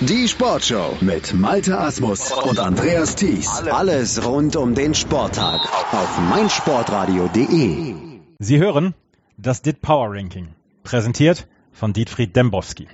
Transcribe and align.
Die 0.00 0.28
Sportshow 0.28 0.96
mit 1.00 1.34
Malte 1.34 1.76
Asmus 1.76 2.30
und 2.30 2.60
Andreas 2.60 3.16
Thies. 3.16 3.48
Alles 3.68 4.24
rund 4.24 4.54
um 4.54 4.72
den 4.76 4.94
Sporttag 4.94 5.60
auf 5.92 6.20
meinsportradio.de. 6.20 7.96
Sie 8.38 8.58
hören 8.58 8.94
das 9.38 9.60
DIT 9.62 9.80
Power 9.80 10.14
Ranking, 10.14 10.54
präsentiert 10.84 11.48
von 11.72 11.92
Dietfried 11.92 12.36
Dembowski. 12.36 12.86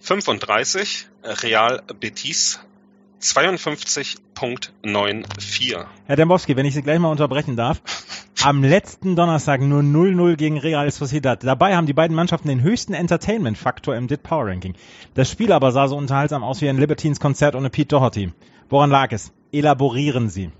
35 0.00 1.06
Real 1.24 1.82
Betis 1.98 2.60
52.94. 3.20 5.86
Herr 6.06 6.16
Dembowski, 6.16 6.56
wenn 6.56 6.64
ich 6.66 6.74
Sie 6.74 6.82
gleich 6.82 7.00
mal 7.00 7.10
unterbrechen 7.10 7.56
darf. 7.56 7.82
Am 8.44 8.62
letzten 8.62 9.16
Donnerstag 9.16 9.60
nur 9.60 9.80
0-0 9.80 10.36
gegen 10.36 10.58
Real 10.58 10.88
Sociedad. 10.92 11.42
Dabei 11.42 11.74
haben 11.74 11.86
die 11.86 11.92
beiden 11.92 12.14
Mannschaften 12.14 12.46
den 12.46 12.62
höchsten 12.62 12.94
Entertainment-Faktor 12.94 13.96
im 13.96 14.06
DIT 14.06 14.22
Power 14.22 14.46
Ranking. 14.46 14.76
Das 15.14 15.28
Spiel 15.28 15.50
aber 15.50 15.72
sah 15.72 15.88
so 15.88 15.96
unterhaltsam 15.96 16.44
aus 16.44 16.60
wie 16.60 16.68
ein 16.68 16.78
Libertines-Konzert 16.78 17.56
ohne 17.56 17.70
Pete 17.70 17.88
Doherty. 17.88 18.32
Woran 18.68 18.90
lag 18.90 19.10
es? 19.10 19.32
Elaborieren 19.50 20.30
Sie. 20.30 20.52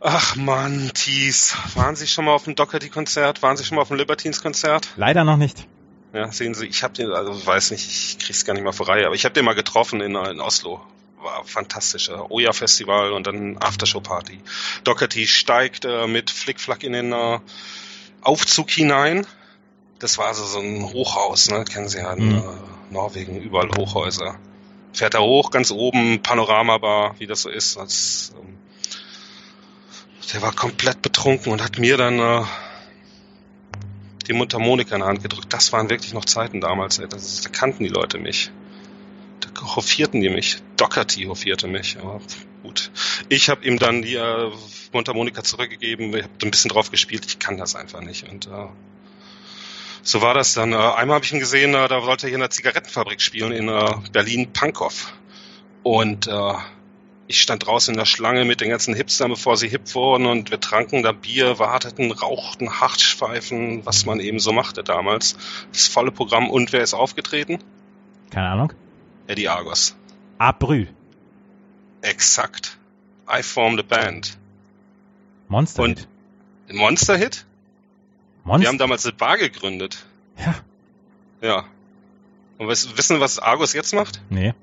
Ach 0.00 0.36
man, 0.36 0.92
Thies. 0.94 1.56
Waren 1.74 1.96
Sie 1.96 2.06
schon 2.06 2.26
mal 2.26 2.34
auf 2.34 2.44
dem 2.44 2.54
Doherty-Konzert? 2.54 3.42
Waren 3.42 3.56
Sie 3.56 3.64
schon 3.64 3.74
mal 3.74 3.82
auf 3.82 3.88
dem 3.88 3.96
Libertines-Konzert? 3.96 4.90
Leider 4.96 5.24
noch 5.24 5.38
nicht. 5.38 5.66
Ja, 6.12 6.30
sehen 6.30 6.54
Sie, 6.54 6.66
ich 6.66 6.84
habe 6.84 6.94
den, 6.94 7.10
also 7.10 7.44
weiß 7.44 7.72
nicht, 7.72 7.88
ich 7.88 8.18
krieg's 8.20 8.44
gar 8.44 8.54
nicht 8.54 8.62
mal 8.62 8.70
vor 8.70 8.88
Reihe, 8.88 9.06
aber 9.06 9.16
ich 9.16 9.24
habe 9.24 9.32
den 9.32 9.44
mal 9.44 9.56
getroffen 9.56 10.00
in, 10.00 10.14
in 10.14 10.40
Oslo 10.40 10.80
war 11.24 11.44
fantastisch. 11.44 12.10
Oja 12.10 12.52
Festival 12.52 13.12
und 13.12 13.26
dann 13.26 13.58
Aftershow 13.58 14.00
Party. 14.00 14.38
Doherty 14.84 15.26
steigt 15.26 15.84
äh, 15.84 16.06
mit 16.06 16.30
Flickflack 16.30 16.84
in 16.84 16.92
den 16.92 17.12
äh, 17.12 17.40
Aufzug 18.20 18.70
hinein. 18.70 19.26
Das 19.98 20.18
war 20.18 20.26
also 20.26 20.44
so 20.44 20.60
ein 20.60 20.84
Hochhaus, 20.92 21.50
ne? 21.50 21.64
Kennen 21.64 21.88
Sie 21.88 21.98
ja 21.98 22.12
in 22.12 22.28
mhm. 22.28 22.38
äh, 22.38 22.92
Norwegen, 22.92 23.40
überall 23.40 23.70
Hochhäuser. 23.76 24.36
Fährt 24.92 25.14
er 25.14 25.22
hoch, 25.22 25.50
ganz 25.50 25.72
oben, 25.72 26.22
Panoramabar, 26.22 27.16
wie 27.18 27.26
das 27.26 27.42
so 27.42 27.50
ist. 27.50 27.76
Das, 27.76 28.32
ähm, 28.40 28.58
der 30.32 30.42
war 30.42 30.52
komplett 30.52 31.02
betrunken 31.02 31.52
und 31.52 31.62
hat 31.62 31.78
mir 31.78 31.96
dann 31.96 32.18
äh, 32.18 32.44
die 34.26 34.32
Mundharmonika 34.32 34.94
in 34.94 35.00
der 35.00 35.08
Hand 35.08 35.22
gedrückt. 35.22 35.52
Das 35.52 35.72
waren 35.72 35.90
wirklich 35.90 36.12
noch 36.12 36.24
Zeiten 36.24 36.60
damals, 36.60 36.98
ey. 36.98 37.08
Das, 37.08 37.40
da 37.40 37.48
kannten 37.48 37.82
die 37.82 37.90
Leute 37.90 38.18
mich 38.18 38.50
hoffierten 39.60 40.20
die 40.20 40.30
mich. 40.30 40.58
Doherty 40.76 41.24
hofierte 41.24 41.68
mich, 41.68 41.98
aber 41.98 42.20
gut. 42.62 42.90
Ich 43.28 43.48
habe 43.48 43.64
ihm 43.64 43.78
dann 43.78 44.02
die 44.02 44.16
äh, 44.16 44.50
Mundharmonika 44.92 45.42
zurückgegeben, 45.42 46.14
ich 46.14 46.24
habe 46.24 46.32
ein 46.42 46.50
bisschen 46.50 46.70
drauf 46.70 46.90
gespielt, 46.90 47.24
ich 47.26 47.38
kann 47.38 47.56
das 47.56 47.74
einfach 47.74 48.00
nicht. 48.00 48.28
Und 48.28 48.46
äh, 48.46 48.66
so 50.02 50.20
war 50.22 50.34
das 50.34 50.54
dann. 50.54 50.72
Äh, 50.72 50.76
einmal 50.76 51.16
habe 51.16 51.24
ich 51.24 51.32
ihn 51.32 51.38
gesehen, 51.38 51.74
äh, 51.74 51.88
da 51.88 52.04
wollte 52.04 52.26
er 52.26 52.30
hier 52.30 52.36
in 52.36 52.42
einer 52.42 52.50
Zigarettenfabrik 52.50 53.20
spielen 53.20 53.52
in 53.52 53.68
äh, 53.68 53.94
Berlin-Pankow. 54.12 55.12
Und 55.82 56.26
äh, 56.26 56.54
ich 57.26 57.40
stand 57.40 57.66
draußen 57.66 57.94
in 57.94 57.98
der 57.98 58.04
Schlange 58.04 58.44
mit 58.44 58.60
den 58.60 58.68
ganzen 58.68 58.94
Hipstern, 58.94 59.30
bevor 59.30 59.56
sie 59.56 59.68
hip 59.68 59.94
wurden 59.94 60.26
und 60.26 60.50
wir 60.50 60.60
tranken 60.60 61.02
da 61.02 61.12
Bier, 61.12 61.58
warteten, 61.58 62.12
rauchten, 62.12 62.80
Hartschweifen, 62.80 63.86
was 63.86 64.04
man 64.04 64.20
eben 64.20 64.38
so 64.38 64.52
machte 64.52 64.84
damals. 64.84 65.36
Das 65.72 65.88
volle 65.88 66.12
Programm 66.12 66.50
und 66.50 66.72
wer 66.72 66.82
ist 66.82 66.94
aufgetreten? 66.94 67.58
Keine 68.30 68.48
Ahnung. 68.48 68.72
Eddie 69.26 69.48
Argos. 69.48 69.96
Abrü. 70.38 70.86
Exakt. 72.02 72.78
I 73.28 73.42
formed 73.42 73.80
a 73.80 73.82
band. 73.82 74.36
Monster 75.48 75.86
Hit. 75.86 76.08
Monster 76.72 77.16
Hit? 77.16 77.46
Monster? 78.44 78.62
Wir 78.62 78.68
haben 78.68 78.78
damals 78.78 79.06
eine 79.06 79.14
Bar 79.14 79.38
gegründet. 79.38 80.04
Ja. 80.38 80.54
Ja. 81.40 81.64
Und 82.58 82.68
weißt, 82.68 82.96
wissen, 82.98 83.20
was 83.20 83.38
Argos 83.38 83.72
jetzt 83.72 83.94
macht? 83.94 84.20
Nee. 84.30 84.54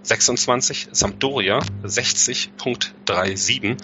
26 0.04 0.88
Sampdoria 0.92 1.60
60.37. 1.84 3.76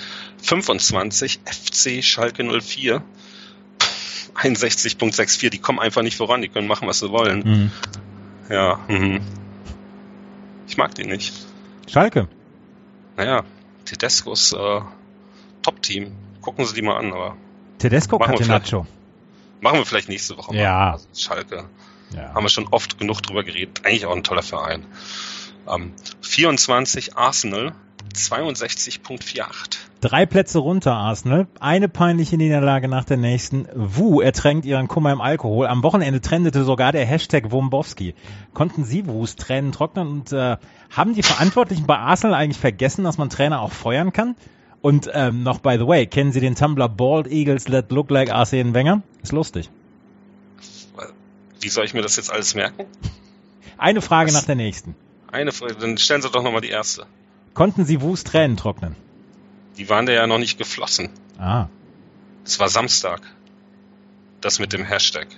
25 0.42 1.40
FC 1.44 2.04
Schalke 2.04 2.44
04 2.44 3.02
61.64. 4.34 5.50
Die 5.50 5.58
kommen 5.58 5.78
einfach 5.78 6.02
nicht 6.02 6.16
voran, 6.16 6.42
die 6.42 6.48
können 6.48 6.68
machen, 6.68 6.88
was 6.88 7.00
sie 7.00 7.10
wollen. 7.10 7.40
Mhm. 7.40 7.70
Ja, 8.48 8.78
mhm. 8.88 9.20
ich 10.66 10.76
mag 10.76 10.94
die 10.94 11.04
nicht. 11.04 11.32
Schalke. 11.88 12.28
Naja, 13.16 13.44
Tedescos 13.84 14.52
äh, 14.52 14.80
Top-Team. 15.62 16.12
Gucken 16.40 16.64
Sie 16.66 16.74
die 16.74 16.82
mal 16.82 16.96
an, 16.96 17.12
aber. 17.12 17.36
Tedesco 17.78 18.18
Catenaccio. 18.18 18.86
Machen 19.60 19.78
wir 19.78 19.86
vielleicht 19.86 20.08
nächste 20.08 20.36
Woche 20.36 20.52
mal. 20.52 20.60
Ja. 20.60 20.92
Also 20.92 21.08
Schalke. 21.14 21.68
Ja. 22.14 22.34
Haben 22.34 22.44
wir 22.44 22.48
schon 22.48 22.68
oft 22.68 22.98
genug 22.98 23.22
drüber 23.22 23.42
geredet. 23.42 23.84
Eigentlich 23.84 24.06
auch 24.06 24.14
ein 24.14 24.22
toller 24.22 24.42
Verein. 24.42 24.84
Ähm, 25.68 25.92
24 26.22 27.16
Arsenal 27.16 27.72
62.48. 28.14 29.78
Drei 30.00 30.26
Plätze 30.26 30.60
runter, 30.60 30.94
Arsenal. 30.94 31.46
Eine 31.60 31.88
peinliche 31.88 32.36
Niederlage 32.36 32.88
nach 32.88 33.04
der 33.04 33.16
nächsten. 33.16 33.66
Wu 33.74 34.20
ertränkt 34.20 34.64
ihren 34.64 34.88
Kummer 34.88 35.12
im 35.12 35.20
Alkohol. 35.20 35.66
Am 35.66 35.82
Wochenende 35.82 36.20
trendete 36.20 36.64
sogar 36.64 36.92
der 36.92 37.04
Hashtag 37.04 37.50
Wombowski. 37.50 38.14
Konnten 38.54 38.84
Sie 38.84 39.06
Wus 39.06 39.36
Tränen 39.36 39.72
trocknen 39.72 40.08
und 40.08 40.32
äh, 40.32 40.56
haben 40.90 41.14
die 41.14 41.22
Verantwortlichen 41.22 41.86
bei 41.86 41.98
Arsenal 41.98 42.34
eigentlich 42.34 42.58
vergessen, 42.58 43.04
dass 43.04 43.18
man 43.18 43.28
Trainer 43.28 43.60
auch 43.60 43.72
feuern 43.72 44.12
kann? 44.12 44.36
Und 44.80 45.10
ähm, 45.12 45.42
noch 45.42 45.58
by 45.58 45.76
the 45.78 45.86
way, 45.86 46.06
kennen 46.06 46.30
Sie 46.30 46.40
den 46.40 46.54
Tumblr 46.54 46.88
Bald 46.88 47.26
Eagles 47.26 47.64
That 47.64 47.90
Look 47.90 48.10
Like 48.10 48.30
Arsene 48.30 48.74
Wenger? 48.74 49.02
Ist 49.22 49.32
lustig. 49.32 49.70
Wie 51.60 51.68
soll 51.68 51.84
ich 51.84 51.94
mir 51.94 52.02
das 52.02 52.16
jetzt 52.16 52.32
alles 52.32 52.54
merken? 52.54 52.84
Eine 53.76 54.00
Frage 54.00 54.28
Was? 54.28 54.34
nach 54.34 54.44
der 54.44 54.54
nächsten. 54.54 54.94
Eine 55.30 55.52
Frage, 55.52 55.74
dann 55.74 55.98
stellen 55.98 56.22
Sie 56.22 56.30
doch 56.30 56.42
nochmal 56.42 56.62
die 56.62 56.70
erste. 56.70 57.06
Konnten 57.52 57.84
Sie 57.84 58.00
Wus 58.00 58.24
Tränen 58.24 58.56
trocknen? 58.56 58.96
Die 59.76 59.88
waren 59.88 60.06
da 60.06 60.12
ja 60.12 60.26
noch 60.26 60.38
nicht 60.38 60.58
geflossen. 60.58 61.10
Ah. 61.38 61.66
Es 62.44 62.58
war 62.58 62.68
Samstag. 62.68 63.20
Das 64.40 64.58
mit 64.58 64.72
dem 64.72 64.84
Hashtag. 64.84 65.28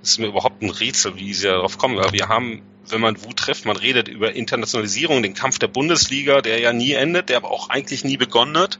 Das 0.00 0.10
ist 0.10 0.18
mir 0.18 0.28
überhaupt 0.28 0.62
ein 0.62 0.70
Rätsel, 0.70 1.16
wie 1.16 1.34
sie 1.34 1.46
darauf 1.46 1.76
kommen. 1.76 1.98
Aber 1.98 2.12
wir 2.12 2.28
haben, 2.28 2.62
wenn 2.86 3.00
man 3.00 3.22
Wut 3.24 3.38
trifft, 3.38 3.64
man 3.64 3.76
redet 3.76 4.06
über 4.06 4.34
Internationalisierung, 4.34 5.22
den 5.22 5.34
Kampf 5.34 5.58
der 5.58 5.68
Bundesliga, 5.68 6.40
der 6.40 6.60
ja 6.60 6.72
nie 6.72 6.92
endet, 6.92 7.30
der 7.30 7.38
aber 7.38 7.50
auch 7.50 7.70
eigentlich 7.70 8.04
nie 8.04 8.16
begonnen 8.16 8.56
hat. 8.56 8.78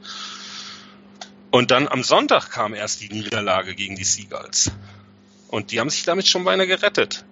Und 1.50 1.70
dann 1.70 1.88
am 1.88 2.02
Sonntag 2.02 2.50
kam 2.50 2.74
erst 2.74 3.00
die 3.00 3.08
Niederlage 3.08 3.74
gegen 3.74 3.96
die 3.96 4.04
Seagulls. 4.04 4.70
Und 5.48 5.72
die 5.72 5.80
haben 5.80 5.90
sich 5.90 6.04
damit 6.04 6.28
schon 6.28 6.44
beinahe 6.44 6.66
gerettet 6.66 7.24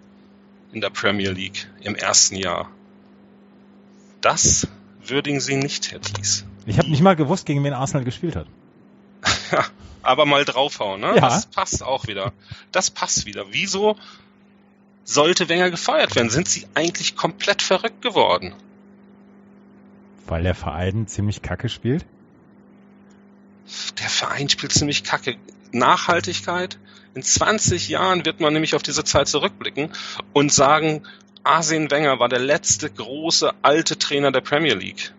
in 0.73 0.81
der 0.81 0.91
Premier 0.91 1.31
League 1.31 1.69
im 1.83 1.95
ersten 1.95 2.37
Jahr. 2.37 2.71
Das 4.21 4.67
würdigen 5.05 5.41
sie 5.41 5.57
nicht, 5.57 5.91
Herr 5.93 6.01
Thies. 6.01 6.45
Ich 6.67 6.79
habe 6.79 6.91
nicht 6.91 7.03
mal 7.03 7.17
gewusst, 7.17 7.47
gegen 7.47 7.63
wen 7.65 7.73
Arsenal 7.73 8.05
gespielt 8.05 8.37
hat. 8.37 8.47
Aber 10.03 10.27
mal 10.27 10.45
draufhauen, 10.45 11.01
ne? 11.01 11.15
Ja. 11.15 11.21
Das 11.21 11.47
passt 11.47 11.83
auch 11.83 12.07
wieder. 12.07 12.33
Das 12.73 12.91
passt 12.91 13.27
wieder. 13.27 13.47
Wieso 13.51 13.97
sollte 15.05 15.49
Wenger 15.49 15.71
gefeuert 15.71 16.15
werden? 16.17 16.31
Sind 16.31 16.49
sie 16.49 16.67
eigentlich 16.75 17.17
komplett 17.17 17.63
verrückt 17.63 18.03
geworden? 18.03 18.55
Weil 20.27 20.45
der 20.45 20.55
Verein 20.55 21.07
ziemlich 21.07 21.43
kacke 21.43 21.69
spielt? 21.69 22.05
Der 24.01 24.09
Verein 24.09 24.49
spielt 24.49 24.73
ziemlich 24.73 25.05
kacke. 25.05 25.37
Nachhaltigkeit. 25.73 26.79
In 27.15 27.23
20 27.23 27.89
Jahren 27.89 28.25
wird 28.25 28.41
man 28.41 28.53
nämlich 28.53 28.75
auf 28.75 28.83
diese 28.83 29.05
Zeit 29.05 29.29
zurückblicken 29.29 29.91
und 30.33 30.53
sagen, 30.53 31.03
Arsene 31.45 31.91
Wenger 31.91 32.19
war 32.19 32.29
der 32.29 32.39
letzte 32.39 32.89
große 32.91 33.53
alte 33.63 33.99
Trainer 33.99 34.33
der 34.33 34.41
Premier 34.41 34.75
League. 34.75 35.13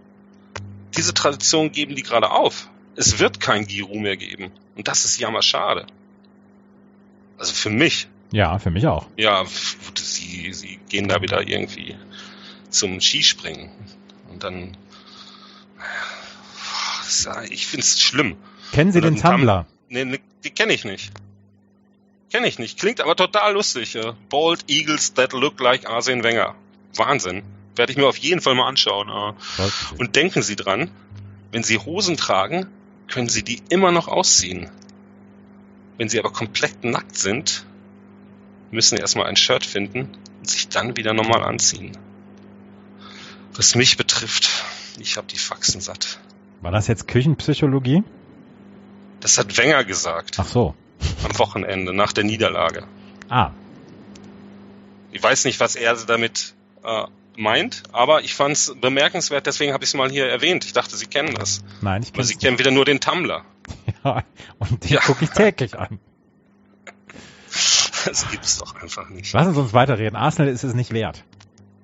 Diese 0.95 1.13
Tradition 1.13 1.71
geben 1.71 1.95
die 1.95 2.03
gerade 2.03 2.31
auf. 2.31 2.69
Es 2.95 3.19
wird 3.19 3.39
kein 3.39 3.65
Giroud 3.65 3.99
mehr 3.99 4.17
geben. 4.17 4.51
Und 4.75 4.87
das 4.87 5.05
ist 5.05 5.19
jammerschade. 5.19 5.85
Also 7.37 7.53
für 7.53 7.69
mich. 7.69 8.07
Ja, 8.31 8.57
für 8.57 8.71
mich 8.71 8.87
auch. 8.87 9.07
Ja, 9.17 9.43
sie, 9.95 10.53
sie 10.53 10.79
gehen 10.89 11.07
da 11.07 11.21
wieder 11.21 11.47
irgendwie 11.47 11.95
zum 12.69 13.01
Skispringen. 13.01 13.69
Und 14.31 14.43
dann, 14.43 14.77
ich 17.49 17.67
finde 17.67 17.83
es 17.83 18.01
schlimm. 18.01 18.35
Kennen 18.71 18.91
Sie 18.91 19.01
den 19.01 19.17
Tumblr? 19.17 19.67
Nee, 19.89 20.05
nee, 20.05 20.19
die 20.43 20.49
kenne 20.49 20.73
ich 20.73 20.85
nicht. 20.85 21.11
Kenne 22.33 22.47
ich 22.47 22.57
nicht. 22.57 22.79
Klingt 22.79 22.99
aber 22.99 23.15
total 23.15 23.53
lustig. 23.53 23.93
Äh, 23.95 24.13
Bald 24.29 24.67
Eagles 24.67 25.13
that 25.13 25.33
look 25.33 25.59
like 25.59 25.87
Arsene 25.87 26.23
Wenger. 26.23 26.55
Wahnsinn. 26.95 27.43
Werde 27.75 27.91
ich 27.91 27.97
mir 27.97 28.07
auf 28.07 28.17
jeden 28.17 28.41
Fall 28.41 28.55
mal 28.55 28.67
anschauen. 28.67 29.35
Und 29.99 30.15
denken 30.15 30.41
Sie 30.41 30.55
dran, 30.55 30.89
wenn 31.51 31.61
Sie 31.61 31.77
Hosen 31.77 32.17
tragen, 32.17 32.65
können 33.07 33.29
Sie 33.29 33.43
die 33.43 33.61
immer 33.69 33.91
noch 33.91 34.07
ausziehen. 34.07 34.71
Wenn 35.99 36.09
Sie 36.09 36.17
aber 36.17 36.31
komplett 36.31 36.83
nackt 36.83 37.15
sind, 37.15 37.65
müssen 38.71 38.95
Sie 38.95 39.01
erstmal 39.01 39.27
ein 39.27 39.35
Shirt 39.35 39.63
finden 39.63 40.17
und 40.39 40.49
sich 40.49 40.69
dann 40.69 40.97
wieder 40.97 41.13
normal 41.13 41.43
anziehen. 41.43 41.95
Was 43.53 43.75
mich 43.75 43.95
betrifft, 43.95 44.49
ich 44.99 45.17
habe 45.17 45.27
die 45.27 45.37
Faxen 45.37 45.81
satt. 45.81 46.19
War 46.61 46.71
das 46.71 46.87
jetzt 46.87 47.07
Küchenpsychologie? 47.07 48.03
Das 49.19 49.37
hat 49.37 49.55
Wenger 49.57 49.83
gesagt 49.83 50.37
Ach 50.39 50.47
so. 50.47 50.75
Am 51.23 51.37
Wochenende 51.39 51.93
nach 51.93 52.13
der 52.13 52.23
Niederlage. 52.23 52.83
Ah, 53.29 53.51
Ich 55.11 55.21
weiß 55.23 55.45
nicht, 55.45 55.59
was 55.59 55.75
er 55.75 55.95
damit 55.95 56.53
äh, 56.83 57.03
meint, 57.37 57.83
aber 57.91 58.23
ich 58.23 58.33
fand 58.35 58.55
es 58.55 58.73
bemerkenswert, 58.79 59.45
deswegen 59.47 59.73
habe 59.73 59.83
ich 59.83 59.89
es 59.91 59.93
mal 59.95 60.09
hier 60.09 60.27
erwähnt. 60.27 60.65
Ich 60.65 60.73
dachte, 60.73 60.95
Sie 60.97 61.07
kennen 61.07 61.33
das. 61.35 61.63
nein, 61.81 62.01
ich 62.03 62.09
Aber 62.09 62.15
kenne 62.17 62.27
Sie 62.27 62.35
kennen 62.35 62.59
wieder 62.59 62.71
nur 62.71 62.85
den 62.85 62.99
Tumblr. 62.99 63.43
ja, 64.03 64.23
und 64.59 64.83
den 64.83 64.91
Ja. 64.93 64.99
gucke 65.01 65.23
ich 65.25 65.31
täglich 65.31 65.77
an. 65.77 65.99
Das 68.05 68.29
gibt's 68.29 68.57
doch 68.57 68.75
einfach 68.81 69.07
nicht. 69.09 69.31
Lass 69.31 69.47
uns 69.47 69.55
uns 69.57 69.71
weiterreden. 69.73 70.17
Arsenal 70.17 70.51
ist 70.51 70.63
es 70.65 70.73
nicht 70.73 70.91
wert. 70.91 71.23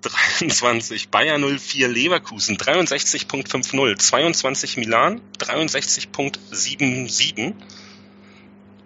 23 0.02 1.08
Bayer 1.10 1.38
04 1.40 1.88
Leverkusen 1.88 2.58
63.50 2.58 3.98
22 3.98 4.76
Milan 4.78 5.22
63.77 5.38 7.54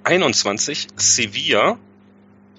21 0.03 0.87
Sevilla 0.97 1.77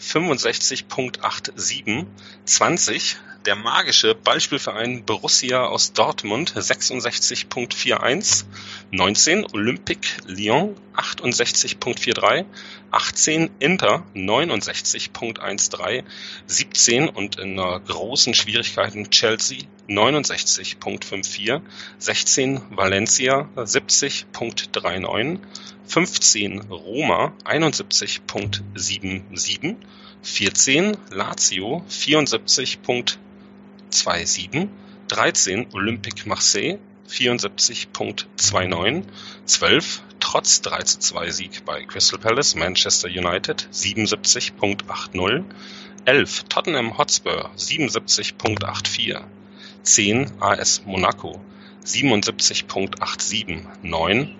65.87 0.00 2.06
20 2.46 3.16
der 3.44 3.56
magische 3.56 4.14
Ballspielverein 4.14 5.04
Borussia 5.04 5.66
aus 5.66 5.92
Dortmund 5.92 6.54
66.41 6.56 8.44
19 8.90 9.44
Olympique 9.52 10.16
Lyon 10.26 10.74
68.43 10.96 12.46
18 12.90 13.50
Inter 13.58 14.06
69.13 14.14 16.04
17 16.46 17.10
und 17.10 17.38
in 17.38 17.60
einer 17.60 17.80
großen 17.80 18.32
Schwierigkeiten 18.32 19.10
Chelsea 19.10 19.58
69.54 19.88 21.60
16 21.98 22.62
Valencia 22.70 23.50
70.39 23.56 25.40
15 25.88 26.70
Roma 26.70 27.32
71.77 27.44 29.76
14 30.22 30.96
Lazio 31.10 31.84
74.27 31.88 34.68
13 35.08 35.66
Olympique 35.72 36.26
Marseille 36.26 36.78
74.29 37.08 39.02
12 39.46 40.02
trotz 40.20 40.60
3 40.62 40.82
zu 40.84 40.98
2 40.98 41.30
Sieg 41.30 41.64
bei 41.64 41.84
Crystal 41.84 42.18
Palace 42.18 42.54
Manchester 42.54 43.08
United 43.08 43.66
77.80 43.72 45.44
11 46.06 46.44
Tottenham 46.48 46.98
Hotspur 46.98 47.50
77.84 47.56 49.22
10 49.82 50.32
AS 50.40 50.82
Monaco 50.86 51.40
77.87 51.84 53.60
9 53.82 54.34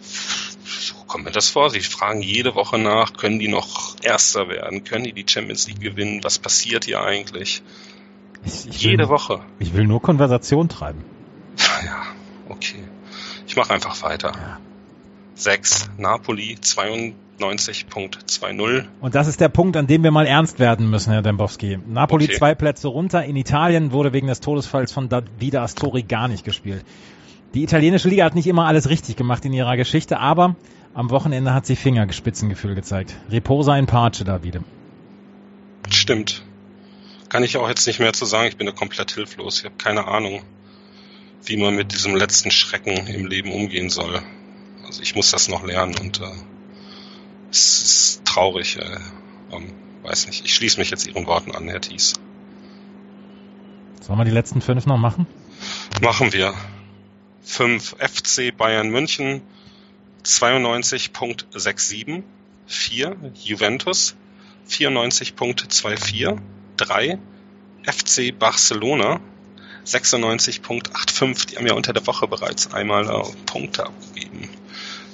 so 0.02 0.96
kommt 1.08 1.26
mir 1.26 1.32
das 1.32 1.50
vor. 1.50 1.70
Sie 1.70 1.82
fragen 1.82 2.22
jede 2.22 2.56
Woche 2.56 2.78
nach, 2.78 3.14
können 3.14 3.40
die 3.40 3.48
noch 3.48 3.96
Erster 4.02 4.50
werden? 4.50 4.84
Können 4.84 5.06
die 5.06 5.14
die 5.14 5.26
Champions 5.28 5.68
League 5.68 5.82
gewinnen? 5.82 6.24
Was 6.24 6.40
passiert 6.40 6.86
hier 6.86 7.02
eigentlich? 7.02 7.62
Ich, 8.46 8.68
ich 8.68 8.82
Jede 8.82 9.04
will, 9.04 9.10
Woche. 9.10 9.42
Ich 9.60 9.74
will 9.74 9.86
nur 9.86 10.02
Konversation 10.02 10.70
treiben. 10.70 11.04
Okay. 12.50 12.84
Ich 13.48 13.56
mache 13.56 13.74
einfach 13.74 14.02
weiter. 14.04 14.32
Ja. 14.34 14.60
6. 15.36 15.92
Napoli 15.98 16.58
92.20. 16.62 18.86
Und 19.02 19.16
das 19.16 19.28
ist 19.28 19.40
der 19.40 19.50
Punkt, 19.50 19.78
an 19.78 19.86
dem 19.88 20.04
wir 20.04 20.12
mal 20.12 20.26
ernst 20.26 20.60
werden 20.60 20.90
müssen, 20.90 21.12
Herr 21.14 21.22
Dembowski. 21.22 21.78
Napoli 21.88 22.26
Okay. 22.26 22.38
zwei 22.38 22.56
Plätze 22.56 22.88
runter. 22.88 23.24
In 23.24 23.36
Italien 23.36 23.92
wurde 23.92 24.14
wegen 24.14 24.28
des 24.28 24.40
Todesfalls 24.40 24.92
von 24.92 25.10
Davide 25.10 25.62
Astori 25.62 26.02
gar 26.04 26.28
nicht 26.28 26.44
gespielt. 26.44 26.84
Die 27.54 27.64
italienische 27.64 28.10
Liga 28.10 28.26
hat 28.26 28.36
nicht 28.36 28.48
immer 28.48 28.66
alles 28.66 28.90
richtig 28.90 29.16
gemacht 29.16 29.46
in 29.46 29.54
ihrer 29.54 29.78
Geschichte, 29.78 30.20
aber 30.20 30.56
am 30.94 31.10
Wochenende 31.12 31.54
hat 31.54 31.66
sie 31.68 31.76
Fingerspitzengefühl 31.76 32.74
gezeigt. 32.76 33.16
Reposa 33.30 33.78
in 33.78 33.86
Pace, 33.86 34.24
Davide. 34.26 34.64
Stimmt. 35.90 36.44
Kann 37.30 37.44
ich 37.44 37.58
auch 37.58 37.70
jetzt 37.70 37.86
nicht 37.88 38.00
mehr 38.00 38.14
zu 38.14 38.26
sagen. 38.26 38.48
Ich 38.48 38.58
bin 38.58 38.66
da 38.66 38.74
komplett 38.74 39.12
hilflos. 39.12 39.60
Ich 39.60 39.66
habe 39.66 39.76
keine 39.78 40.08
Ahnung, 40.08 40.42
wie 41.44 41.58
man 41.58 41.76
mit 41.76 41.94
diesem 41.94 42.16
letzten 42.16 42.52
Schrecken 42.52 43.08
im 43.08 43.28
Leben 43.28 43.52
umgehen 43.52 43.90
soll. 43.90 44.22
Also 44.86 45.02
ich 45.02 45.16
muss 45.16 45.32
das 45.32 45.48
noch 45.48 45.64
lernen 45.64 45.96
und 46.00 46.22
äh, 46.22 46.26
es 47.52 47.82
ist 47.82 48.26
traurig. 48.26 48.78
Äh, 48.78 49.00
ähm, 49.52 49.74
weiß 50.04 50.28
nicht. 50.28 50.46
Ich 50.46 50.56
schließe 50.56 50.80
mich 50.80 50.90
jetzt 50.90 51.08
Ihren 51.08 51.26
Worten 51.26 51.56
an, 51.56 51.68
Herr 51.68 51.82
Thies. 51.82 52.14
Sollen 54.02 54.20
wir 54.20 54.26
die 54.26 54.32
letzten 54.32 54.62
fünf 54.62 54.86
noch 54.86 54.98
machen? 54.98 55.28
Machen 56.02 56.34
wir. 56.34 56.54
5 57.44 57.96
FC 58.00 58.56
Bayern 58.56 58.90
München 58.90 59.42
92.67 60.24 62.24
4 62.68 63.16
Juventus 63.34 64.16
94.24 64.70 66.38
3 66.76 67.18
FC 67.84 68.38
Barcelona 68.38 69.22
96.85 69.88 71.48
die 71.48 71.56
haben 71.58 71.66
ja 71.66 71.74
unter 71.74 71.94
der 71.94 72.06
Woche 72.08 72.28
bereits 72.28 72.74
einmal 72.74 73.08
äh, 73.08 73.24
Punkte 73.46 73.86
abgegeben 73.86 74.50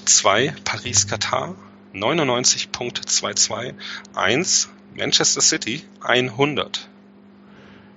2 0.06 0.56
Paris 0.64 1.08
Katar 1.08 1.56
99.22 1.94 3.76
1 4.16 4.70
Manchester 4.96 5.42
City 5.42 5.84
100 6.02 6.90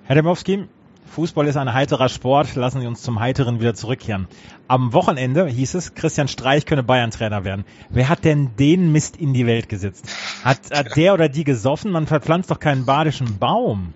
Herr 0.05 0.17
Demowski, 0.17 0.69
Fußball 1.17 1.47
ist 1.47 1.57
ein 1.57 1.73
heiterer 1.73 2.11
Sport. 2.11 2.57
Lassen 2.57 2.81
Sie 2.81 2.87
uns 2.87 3.01
zum 3.01 3.21
Heiteren 3.21 3.59
wieder 3.59 3.75
zurückkehren. 3.75 4.29
Am 4.69 4.93
Wochenende 4.93 5.47
hieß 5.47 5.75
es, 5.75 5.95
Christian 5.95 6.29
Streich 6.29 6.67
könne 6.67 6.83
Bayern-Trainer 6.83 7.43
werden. 7.43 7.65
Wer 7.89 8.11
hat 8.11 8.25
denn 8.25 8.55
den 8.57 8.93
Mist 8.93 9.17
in 9.17 9.33
die 9.33 9.47
Welt 9.47 9.71
gesetzt? 9.71 10.05
Hat, 10.45 10.71
hat 10.71 10.95
der 10.97 11.15
oder 11.15 11.31
die 11.31 11.45
gesoffen? 11.45 11.91
Man 11.91 12.07
verpflanzt 12.07 12.51
doch 12.51 12.61
keinen 12.61 12.85
badischen 12.85 13.39
Baum. 13.39 13.95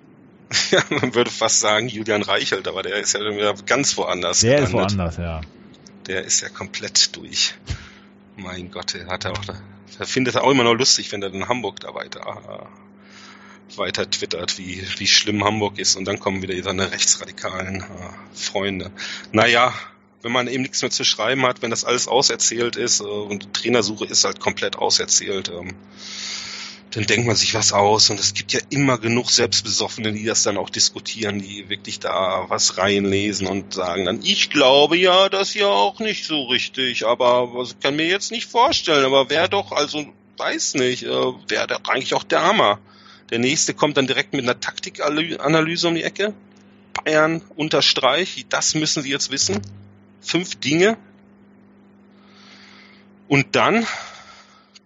Ja, 0.71 0.83
man 0.91 1.15
würde 1.15 1.31
fast 1.31 1.61
sagen 1.61 1.89
Julian 1.89 2.23
Reichelt, 2.23 2.67
aber 2.69 2.83
der 2.83 2.97
ist 2.97 3.15
ja 3.15 3.21
wieder 3.21 3.55
ganz 3.67 3.97
woanders 3.97 4.41
Der 4.41 4.59
ist 4.59 4.71
gelandet. 4.71 4.99
woanders, 4.99 5.17
ja. 5.17 5.41
der 6.07 6.25
ist 6.25 6.41
ja 6.41 6.49
komplett 6.49 7.15
durch. 7.17 7.55
Mein 8.37 8.71
Gott, 8.71 8.95
der 8.95 9.07
hat 9.07 9.25
er 9.25 9.33
auch, 9.33 9.45
der 9.99 10.07
findet 10.07 10.35
er 10.35 10.45
auch 10.45 10.51
immer 10.51 10.65
noch 10.65 10.75
lustig, 10.75 11.13
wenn 11.13 11.23
er 11.23 11.33
in 11.33 11.49
Hamburg 11.49 11.81
da 11.81 11.95
weiter, 11.95 12.69
weiter 13.77 14.11
twittert, 14.11 14.59
wie, 14.59 14.85
wie 14.99 15.07
schlimm 15.07 15.45
Hamburg 15.45 15.79
ist 15.79 15.97
und 15.97 16.05
dann 16.07 16.19
kommen 16.19 16.43
wieder 16.43 16.61
seine 16.63 16.91
rechtsradikalen 16.91 17.83
äh, 17.83 17.85
Freunde. 18.35 18.91
Naja, 19.33 19.73
wenn 20.23 20.33
man 20.33 20.49
eben 20.49 20.63
nichts 20.63 20.83
mehr 20.83 20.91
zu 20.91 21.05
schreiben 21.05 21.43
hat, 21.47 21.63
wenn 21.63 21.71
das 21.71 21.85
alles 21.85 22.09
auserzählt 22.09 22.77
ist 22.77 23.01
äh, 23.01 23.05
und 23.05 23.45
die 23.45 23.53
Trainersuche 23.53 24.05
ist 24.05 24.25
halt 24.25 24.41
komplett 24.41 24.77
auserzählt, 24.77 25.49
ähm, 25.49 25.75
dann 26.93 27.05
denkt 27.07 27.27
man 27.27 27.37
sich 27.37 27.55
was 27.55 27.73
aus 27.73 28.11
und 28.11 28.19
es 28.19 28.35
gibt 28.35 28.53
ja 28.53 28.61
immer 28.71 28.99
genug 28.99 29.31
Selbstbesoffene, 29.31 30.13
die 30.13 30.25
das 30.25 30.43
dann 30.43 30.57
auch 30.57 30.71
diskutieren, 30.71 31.41
die 31.41 31.69
wirklich 31.69 32.01
da 32.01 32.47
was 32.49 32.79
reinlesen 32.79 33.47
und 33.47 33.75
sagen 33.75 34.07
dann, 34.07 34.21
ich 34.23 34.51
glaube 34.51 34.97
ja, 34.97 35.29
das 35.29 35.55
ja 35.55 35.69
auch 35.69 36.01
nicht 36.01 36.25
so 36.25 36.45
richtig, 36.45 37.07
aber 37.07 37.55
was 37.55 37.79
kann 37.79 37.95
mir 37.95 38.07
jetzt 38.07 38.33
nicht 38.33 38.51
vorstellen, 38.51 39.05
aber 39.05 39.31
wer 39.31 39.47
doch, 39.47 39.71
also 39.71 40.05
weiß 40.37 40.75
nicht, 40.75 41.05
äh, 41.05 41.09
wäre 41.49 41.69
doch 41.69 41.85
eigentlich 41.85 42.15
auch 42.15 42.25
der 42.25 42.43
Hammer. 42.43 42.81
Der 43.31 43.39
nächste 43.39 43.75
kommt 43.75 43.97
dann 43.97 44.09
direkt 44.09 44.33
mit 44.33 44.43
einer 44.43 44.59
Taktikanalyse 44.59 45.87
um 45.87 45.95
die 45.95 46.03
Ecke. 46.03 46.35
Bayern 46.93 47.43
unterstreich, 47.55 48.47
das 48.49 48.75
müssen 48.75 49.03
sie 49.05 49.11
jetzt 49.11 49.31
wissen. 49.31 49.61
Fünf 50.21 50.57
Dinge. 50.57 50.97
Und 53.29 53.55
dann 53.55 53.87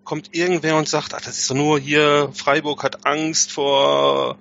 kommt 0.05 0.35
irgendwer 0.35 0.77
und 0.77 0.89
sagt, 0.89 1.15
ach, 1.15 1.21
das 1.21 1.39
ist 1.39 1.51
doch 1.51 1.55
nur 1.55 1.79
hier, 1.79 2.31
Freiburg 2.35 2.83
hat 2.83 3.07
Angst 3.07 3.53
vor, 3.53 4.37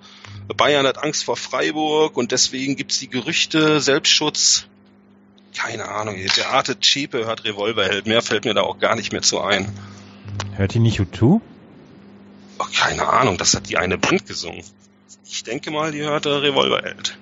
Bayern 0.56 0.86
hat 0.86 1.02
Angst 1.02 1.24
vor 1.24 1.36
Freiburg 1.36 2.16
und 2.16 2.32
deswegen 2.32 2.76
gibt's 2.76 2.98
die 2.98 3.08
Gerüchte, 3.08 3.80
Selbstschutz. 3.80 4.66
Keine 5.56 5.88
Ahnung, 5.88 6.16
der 6.36 6.50
Arte 6.50 6.78
Chepe 6.78 7.26
hört 7.26 7.44
Revolverheld, 7.44 8.06
mehr 8.06 8.22
fällt 8.22 8.44
mir 8.44 8.54
da 8.54 8.62
auch 8.62 8.78
gar 8.78 8.96
nicht 8.96 9.12
mehr 9.12 9.22
zu 9.22 9.40
ein. 9.40 9.72
Hört 10.56 10.74
die 10.74 10.80
nicht 10.80 11.00
U2? 11.00 11.40
Oh, 12.58 12.64
keine 12.76 13.08
Ahnung, 13.08 13.38
das 13.38 13.54
hat 13.54 13.68
die 13.68 13.78
eine 13.78 13.98
Band 13.98 14.26
gesungen. 14.26 14.62
Ich 15.24 15.42
denke 15.44 15.70
mal, 15.70 15.92
die 15.92 16.02
hörte 16.02 16.42
Revolverheld. 16.42 17.18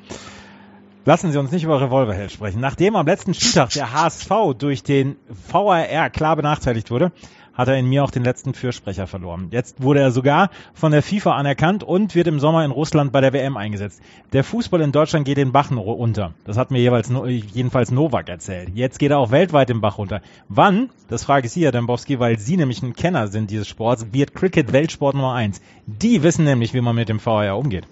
Lassen 1.04 1.32
Sie 1.32 1.38
uns 1.38 1.50
nicht 1.50 1.64
über 1.64 1.80
Revolverheld 1.80 2.30
sprechen. 2.30 2.60
Nachdem 2.60 2.94
am 2.94 3.06
letzten 3.06 3.34
Spieltag 3.34 3.70
der 3.70 3.92
HSV 3.92 4.30
durch 4.56 4.82
den 4.82 5.16
VRR 5.48 6.10
klar 6.10 6.36
benachteiligt 6.36 6.90
wurde, 6.90 7.10
hat 7.54 7.68
er 7.68 7.76
in 7.76 7.86
mir 7.86 8.04
auch 8.04 8.10
den 8.10 8.24
letzten 8.24 8.54
Fürsprecher 8.54 9.06
verloren. 9.06 9.48
Jetzt 9.50 9.82
wurde 9.82 10.00
er 10.00 10.10
sogar 10.10 10.50
von 10.74 10.92
der 10.92 11.02
FIFA 11.02 11.32
anerkannt 11.32 11.84
und 11.84 12.14
wird 12.14 12.26
im 12.26 12.40
Sommer 12.40 12.64
in 12.64 12.70
Russland 12.70 13.12
bei 13.12 13.20
der 13.20 13.32
WM 13.32 13.56
eingesetzt. 13.56 14.00
Der 14.32 14.44
Fußball 14.44 14.80
in 14.80 14.92
Deutschland 14.92 15.24
geht 15.24 15.36
den 15.36 15.52
Bach 15.52 15.70
unter. 15.70 16.34
Das 16.44 16.56
hat 16.56 16.70
mir 16.70 16.80
jeweils, 16.80 17.10
jedenfalls 17.26 17.90
Novak 17.90 18.28
erzählt. 18.28 18.70
Jetzt 18.74 18.98
geht 18.98 19.10
er 19.10 19.18
auch 19.18 19.30
weltweit 19.30 19.68
den 19.68 19.80
Bach 19.80 19.98
runter. 19.98 20.22
Wann, 20.48 20.90
das 21.08 21.24
frage 21.24 21.46
ich 21.46 21.52
Sie, 21.52 21.64
Herr 21.64 21.72
Dembowski, 21.72 22.18
weil 22.18 22.38
Sie 22.38 22.56
nämlich 22.56 22.82
ein 22.82 22.94
Kenner 22.94 23.28
sind 23.28 23.50
dieses 23.50 23.68
Sports, 23.68 24.06
wird 24.12 24.34
Cricket 24.34 24.72
Weltsport 24.72 25.14
Nummer 25.14 25.34
eins. 25.34 25.60
Die 25.86 26.22
wissen 26.22 26.44
nämlich, 26.44 26.74
wie 26.74 26.80
man 26.80 26.96
mit 26.96 27.08
dem 27.08 27.20
VR 27.20 27.56
umgeht. 27.56 27.84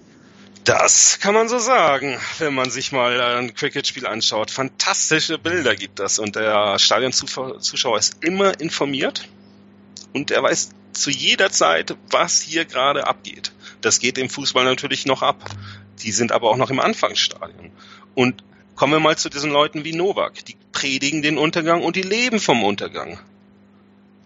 Das 0.63 1.19
kann 1.19 1.33
man 1.33 1.49
so 1.49 1.57
sagen, 1.57 2.19
wenn 2.37 2.53
man 2.53 2.69
sich 2.69 2.91
mal 2.91 3.19
ein 3.19 3.55
Cricket-Spiel 3.55 4.05
anschaut. 4.05 4.51
Fantastische 4.51 5.39
Bilder 5.39 5.75
gibt 5.75 5.97
das 5.97 6.19
und 6.19 6.35
der 6.35 6.77
Stadionzuschauer 6.77 7.97
ist 7.97 8.23
immer 8.23 8.59
informiert 8.59 9.27
und 10.13 10.31
er 10.31 10.43
weiß 10.43 10.69
zu 10.93 11.09
jeder 11.09 11.51
Zeit, 11.51 11.95
was 12.09 12.41
hier 12.41 12.65
gerade 12.65 13.07
abgeht. 13.07 13.51
Das 13.81 13.99
geht 13.99 14.17
im 14.17 14.29
Fußball 14.29 14.65
natürlich 14.65 15.05
noch 15.05 15.21
ab. 15.21 15.43
Die 16.03 16.11
sind 16.11 16.31
aber 16.31 16.49
auch 16.49 16.57
noch 16.57 16.69
im 16.69 16.79
Anfangsstadium. 16.79 17.71
Und 18.13 18.43
kommen 18.75 18.93
wir 18.93 18.99
mal 18.99 19.17
zu 19.17 19.29
diesen 19.29 19.51
Leuten 19.51 19.83
wie 19.83 19.93
Novak. 19.93 20.45
Die 20.45 20.57
predigen 20.71 21.21
den 21.21 21.37
Untergang 21.37 21.83
und 21.83 21.95
die 21.95 22.01
leben 22.01 22.39
vom 22.39 22.63
Untergang. 22.63 23.19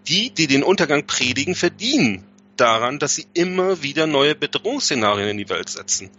Die, 0.08 0.30
die 0.30 0.46
den 0.46 0.62
Untergang 0.62 1.06
predigen, 1.06 1.54
verdienen 1.54 2.24
daran, 2.56 2.98
dass 2.98 3.14
sie 3.14 3.26
immer 3.34 3.82
wieder 3.82 4.06
neue 4.06 4.34
Bedrohungsszenarien 4.34 5.28
in 5.28 5.36
die 5.36 5.48
Welt 5.48 5.68
setzen. 5.68 6.10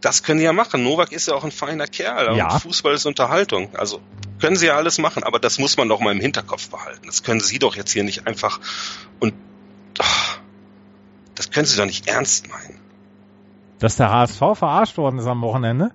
Das 0.00 0.22
können 0.22 0.38
sie 0.38 0.44
ja 0.44 0.52
machen. 0.52 0.82
Novak 0.82 1.12
ist 1.12 1.28
ja 1.28 1.34
auch 1.34 1.44
ein 1.44 1.52
feiner 1.52 1.86
Kerl. 1.86 2.36
Ja. 2.36 2.58
Fußball 2.58 2.94
ist 2.94 3.06
Unterhaltung. 3.06 3.74
Also 3.76 4.00
können 4.42 4.56
sie 4.56 4.66
ja 4.66 4.76
alles 4.76 4.98
machen, 4.98 5.22
aber 5.22 5.38
das 5.38 5.60
muss 5.60 5.76
man 5.76 5.88
doch 5.88 6.00
mal 6.00 6.10
im 6.10 6.20
Hinterkopf 6.20 6.68
behalten. 6.68 7.06
Das 7.06 7.22
können 7.22 7.38
sie 7.38 7.60
doch 7.60 7.76
jetzt 7.76 7.92
hier 7.92 8.02
nicht 8.02 8.26
einfach 8.26 8.58
und 9.20 9.32
oh, 10.00 10.04
das 11.36 11.52
können 11.52 11.64
sie 11.64 11.76
doch 11.76 11.86
nicht 11.86 12.08
ernst 12.08 12.48
meinen. 12.48 12.80
Dass 13.78 13.94
der 13.94 14.10
HSV 14.10 14.38
verarscht 14.54 14.98
worden 14.98 15.20
ist 15.20 15.26
am 15.26 15.42
Wochenende? 15.42 15.92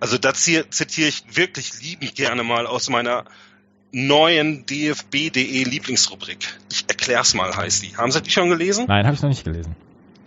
Also 0.00 0.18
das 0.18 0.44
hier 0.44 0.68
zitiere 0.72 1.08
ich 1.08 1.36
wirklich 1.36 1.80
liebend 1.80 2.16
gerne 2.16 2.42
mal 2.42 2.66
aus 2.66 2.88
meiner 2.88 3.24
neuen 3.92 4.66
DFB.de 4.66 5.62
Lieblingsrubrik. 5.62 6.58
Ich 6.72 6.86
erklär's 6.88 7.34
mal, 7.34 7.56
heißt 7.56 7.84
die. 7.84 7.96
Haben 7.96 8.10
Sie 8.10 8.20
die 8.20 8.30
schon 8.32 8.48
gelesen? 8.48 8.86
Nein, 8.88 9.06
habe 9.06 9.14
ich 9.14 9.22
noch 9.22 9.28
nicht 9.28 9.44
gelesen. 9.44 9.76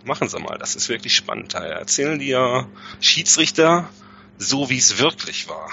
Machen 0.04 0.30
Sie 0.30 0.38
mal, 0.38 0.56
das 0.56 0.76
ist 0.76 0.88
wirklich 0.88 1.14
spannend. 1.14 1.52
Da 1.52 1.62
erzählen 1.62 2.18
die 2.18 2.28
ja 2.28 2.66
Schiedsrichter 3.00 3.90
so, 4.38 4.70
wie 4.70 4.78
es 4.78 4.98
wirklich 4.98 5.46
war 5.46 5.68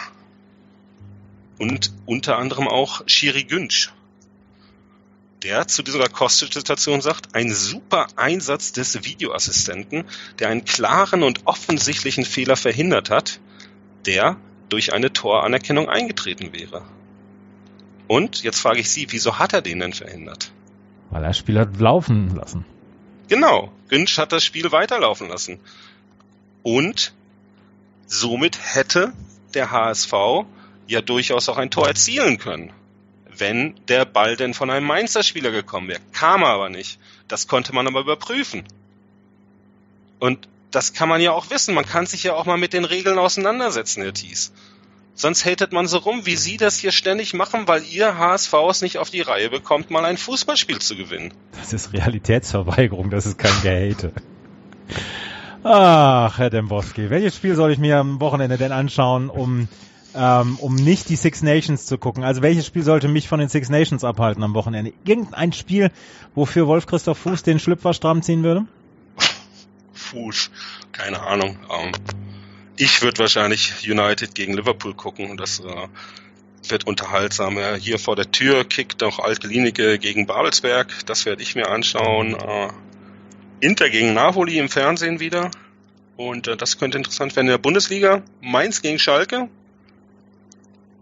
und 1.61 1.93
unter 2.07 2.39
anderem 2.39 2.67
auch 2.67 3.03
Shiri 3.05 3.43
Günsch, 3.43 3.93
der 5.43 5.67
zu 5.67 5.83
dieser 5.83 6.09
Kostic-Situation 6.09 7.01
sagt, 7.01 7.35
ein 7.35 7.53
super 7.53 8.07
Einsatz 8.15 8.71
des 8.71 9.05
Videoassistenten, 9.05 10.05
der 10.39 10.49
einen 10.49 10.65
klaren 10.65 11.21
und 11.21 11.45
offensichtlichen 11.45 12.25
Fehler 12.25 12.55
verhindert 12.55 13.11
hat, 13.11 13.39
der 14.07 14.37
durch 14.69 14.93
eine 14.93 15.13
Toranerkennung 15.13 15.87
eingetreten 15.87 16.51
wäre. 16.51 16.81
Und 18.07 18.41
jetzt 18.41 18.59
frage 18.59 18.79
ich 18.79 18.89
Sie, 18.89 19.05
wieso 19.11 19.37
hat 19.37 19.53
er 19.53 19.61
den 19.61 19.81
denn 19.81 19.93
verhindert? 19.93 20.51
Weil 21.11 21.21
er 21.21 21.27
das 21.27 21.37
Spiel 21.37 21.59
hat 21.59 21.79
laufen 21.79 22.35
lassen. 22.35 22.65
Genau, 23.27 23.71
Günsch 23.87 24.17
hat 24.17 24.31
das 24.31 24.43
Spiel 24.43 24.71
weiterlaufen 24.71 25.29
lassen. 25.29 25.59
Und 26.63 27.13
somit 28.07 28.57
hätte 28.59 29.13
der 29.53 29.69
HSV 29.69 30.13
ja 30.91 31.01
durchaus 31.01 31.49
auch 31.49 31.57
ein 31.57 31.71
Tor 31.71 31.87
erzielen 31.87 32.37
können, 32.37 32.71
wenn 33.35 33.75
der 33.87 34.05
Ball 34.05 34.35
denn 34.35 34.53
von 34.53 34.69
einem 34.69 34.85
Mainzer 34.85 35.23
Spieler 35.23 35.51
gekommen 35.51 35.87
wäre. 35.87 36.01
Kam 36.11 36.43
aber 36.43 36.69
nicht. 36.69 36.99
Das 37.27 37.47
konnte 37.47 37.73
man 37.73 37.87
aber 37.87 38.01
überprüfen. 38.01 38.63
Und 40.19 40.47
das 40.69 40.93
kann 40.93 41.09
man 41.09 41.21
ja 41.21 41.31
auch 41.31 41.49
wissen. 41.49 41.73
Man 41.73 41.85
kann 41.85 42.05
sich 42.05 42.23
ja 42.23 42.33
auch 42.33 42.45
mal 42.45 42.57
mit 42.57 42.73
den 42.73 42.85
Regeln 42.85 43.17
auseinandersetzen, 43.17 44.03
Herr 44.03 44.13
Thies. 44.13 44.51
Sonst 45.13 45.45
hatet 45.45 45.73
man 45.73 45.87
so 45.87 45.97
rum, 45.97 46.25
wie 46.25 46.35
Sie 46.35 46.57
das 46.57 46.77
hier 46.77 46.91
ständig 46.91 47.33
machen, 47.33 47.67
weil 47.67 47.83
Ihr 47.83 48.17
HSV 48.17 48.53
es 48.69 48.81
nicht 48.81 48.97
auf 48.97 49.09
die 49.09 49.21
Reihe 49.21 49.49
bekommt, 49.49 49.91
mal 49.91 50.05
ein 50.05 50.17
Fußballspiel 50.17 50.79
zu 50.79 50.95
gewinnen. 50.95 51.33
Das 51.59 51.73
ist 51.73 51.93
Realitätsverweigerung, 51.93 53.09
das 53.09 53.25
ist 53.25 53.37
kein 53.37 53.61
Gehate. 53.61 54.13
Ach, 55.63 56.37
Herr 56.39 56.49
Dembowski, 56.49 57.09
welches 57.09 57.35
Spiel 57.35 57.55
soll 57.55 57.71
ich 57.71 57.77
mir 57.77 57.97
am 57.97 58.19
Wochenende 58.19 58.57
denn 58.57 58.71
anschauen, 58.71 59.29
um 59.29 59.67
ähm, 60.15 60.57
um 60.59 60.75
nicht 60.75 61.09
die 61.09 61.15
Six 61.15 61.41
Nations 61.41 61.85
zu 61.85 61.97
gucken. 61.97 62.23
Also 62.23 62.41
welches 62.41 62.65
Spiel 62.65 62.83
sollte 62.83 63.07
mich 63.07 63.27
von 63.27 63.39
den 63.39 63.49
Six 63.49 63.69
Nations 63.69 64.03
abhalten 64.03 64.43
am 64.43 64.53
Wochenende? 64.53 64.93
Irgendein 65.05 65.53
Spiel, 65.53 65.91
wofür 66.35 66.67
Wolf 66.67 66.85
Christoph 66.85 67.17
Fuß 67.19 67.43
den 67.43 67.59
Schlüpfer 67.59 67.93
stramm 67.93 68.21
ziehen 68.21 68.43
würde? 68.43 68.65
Fuß, 69.93 70.51
keine 70.91 71.21
Ahnung. 71.21 71.57
Ähm, 71.69 71.91
ich 72.77 73.01
würde 73.01 73.19
wahrscheinlich 73.19 73.87
United 73.87 74.35
gegen 74.35 74.53
Liverpool 74.53 74.93
gucken 74.93 75.29
und 75.29 75.39
das 75.39 75.59
äh, 75.59 75.87
wird 76.67 76.87
unterhaltsam. 76.87 77.57
Hier 77.79 77.99
vor 77.99 78.15
der 78.15 78.31
Tür 78.31 78.65
kickt 78.65 79.01
noch 79.01 79.19
Altgelinike 79.19 79.99
gegen 79.99 80.27
Babelsberg. 80.27 81.05
Das 81.05 81.25
werde 81.25 81.41
ich 81.41 81.55
mir 81.55 81.69
anschauen. 81.69 82.35
Äh, 82.35 82.69
Inter 83.61 83.89
gegen 83.89 84.13
Napoli 84.13 84.57
im 84.57 84.69
Fernsehen 84.69 85.19
wieder. 85.19 85.51
Und 86.17 86.47
äh, 86.47 86.57
das 86.57 86.77
könnte 86.77 86.97
interessant 86.97 87.35
werden 87.35 87.47
in 87.47 87.51
der 87.51 87.57
Bundesliga. 87.57 88.23
Mainz 88.41 88.81
gegen 88.81 88.99
Schalke 88.99 89.49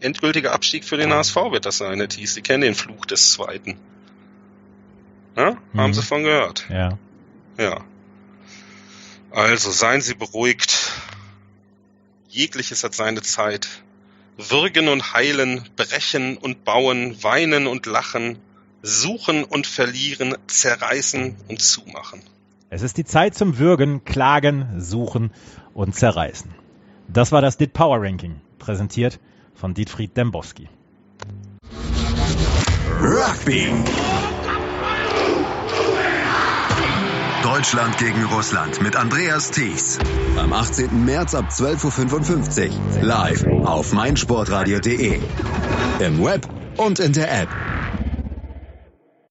endgültiger 0.01 0.53
Abstieg 0.53 0.85
für 0.85 0.97
den 0.97 1.13
HSV 1.13 1.35
wird 1.51 1.65
das 1.65 1.77
sein, 1.77 1.99
Herr 1.99 2.07
Thies. 2.07 2.33
Sie 2.33 2.41
kennen 2.41 2.61
den 2.61 2.75
Fluch 2.75 3.05
des 3.05 3.31
Zweiten. 3.31 3.77
Ja? 5.35 5.57
Mhm. 5.73 5.79
Haben 5.79 5.93
Sie 5.93 6.01
von 6.01 6.23
gehört? 6.23 6.65
Ja. 6.69 6.97
Ja. 7.57 7.81
Also 9.31 9.71
seien 9.71 10.01
Sie 10.01 10.15
beruhigt. 10.15 10.91
Jegliches 12.29 12.83
hat 12.83 12.93
seine 12.93 13.21
Zeit. 13.21 13.67
Würgen 14.37 14.87
und 14.87 15.13
heilen, 15.13 15.67
brechen 15.75 16.37
und 16.37 16.63
bauen, 16.63 17.21
weinen 17.23 17.67
und 17.67 17.85
lachen, 17.85 18.39
suchen 18.81 19.43
und 19.43 19.67
verlieren, 19.67 20.35
zerreißen 20.47 21.35
und 21.49 21.61
zumachen. 21.61 22.21
Es 22.69 22.81
ist 22.81 22.97
die 22.97 23.03
Zeit 23.03 23.35
zum 23.35 23.57
Würgen, 23.57 24.05
Klagen, 24.05 24.79
Suchen 24.79 25.31
und 25.73 25.95
Zerreißen. 25.95 26.51
Das 27.07 27.31
war 27.31 27.41
das 27.41 27.57
DIT 27.57 27.73
Power 27.73 28.01
Ranking, 28.01 28.39
präsentiert 28.59 29.19
von 29.59 29.73
Dietfried 29.73 30.15
Dembowski. 30.15 30.69
Rugby. 33.01 33.67
Deutschland 37.43 37.97
gegen 37.97 38.23
Russland 38.25 38.81
mit 38.81 38.95
Andreas 38.95 39.51
Thies. 39.51 39.99
Am 40.37 40.53
18. 40.53 41.05
März 41.05 41.35
ab 41.35 41.49
12.55 41.49 42.69
Uhr. 42.69 43.03
Live 43.03 43.45
auf 43.65 43.93
meinsportradio.de. 43.93 45.19
Im 45.99 46.23
Web 46.23 46.47
und 46.77 46.99
in 46.99 47.13
der 47.13 47.41
App. 47.41 47.68